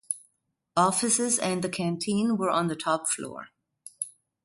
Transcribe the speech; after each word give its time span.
Offices 0.77 1.37
and 1.37 1.63
the 1.63 1.69
canteen 1.69 2.35
were 2.35 2.49
on 2.49 2.69
the 2.69 2.75
top 2.75 3.07
floor. 3.07 3.49